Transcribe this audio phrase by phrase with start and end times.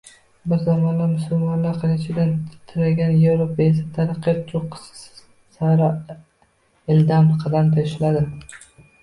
[0.51, 5.05] Bir zamonlar musulmonlar qilichidan titragan Yevropa esa taraqqiyot choʻqqisi
[5.59, 5.91] sari
[6.97, 8.27] ildam qadam tashladi.